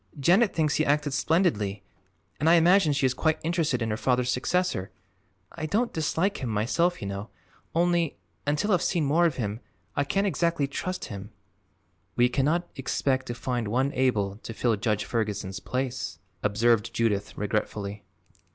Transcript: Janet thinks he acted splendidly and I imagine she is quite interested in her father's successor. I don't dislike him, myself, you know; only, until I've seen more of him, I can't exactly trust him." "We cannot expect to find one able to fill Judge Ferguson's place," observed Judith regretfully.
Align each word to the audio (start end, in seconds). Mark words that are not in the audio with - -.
Janet 0.19 0.51
thinks 0.51 0.77
he 0.77 0.83
acted 0.83 1.13
splendidly 1.13 1.83
and 2.39 2.49
I 2.49 2.55
imagine 2.55 2.91
she 2.91 3.05
is 3.05 3.13
quite 3.13 3.37
interested 3.43 3.83
in 3.83 3.91
her 3.91 3.97
father's 3.97 4.31
successor. 4.31 4.89
I 5.51 5.67
don't 5.67 5.93
dislike 5.93 6.37
him, 6.37 6.49
myself, 6.49 7.03
you 7.03 7.07
know; 7.07 7.29
only, 7.75 8.17
until 8.47 8.71
I've 8.71 8.81
seen 8.81 9.05
more 9.05 9.27
of 9.27 9.35
him, 9.35 9.59
I 9.95 10.03
can't 10.03 10.25
exactly 10.25 10.65
trust 10.67 11.05
him." 11.13 11.29
"We 12.15 12.29
cannot 12.29 12.67
expect 12.75 13.27
to 13.27 13.35
find 13.35 13.67
one 13.67 13.93
able 13.93 14.37
to 14.37 14.55
fill 14.55 14.75
Judge 14.75 15.05
Ferguson's 15.05 15.59
place," 15.59 16.17
observed 16.41 16.95
Judith 16.95 17.37
regretfully. 17.37 18.03